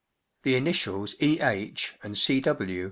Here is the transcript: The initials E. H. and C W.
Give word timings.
The 0.41 0.55
initials 0.55 1.13
E. 1.21 1.39
H. 1.39 1.93
and 2.01 2.17
C 2.17 2.39
W. 2.41 2.79